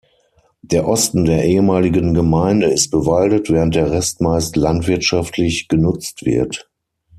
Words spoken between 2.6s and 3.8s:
ist bewaldet, während